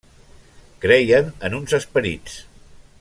Creien 0.85 1.29
en 1.49 1.59
uns 1.59 1.77
esperits. 1.81 2.39